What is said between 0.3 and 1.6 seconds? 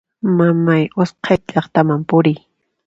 Mamay usqhayta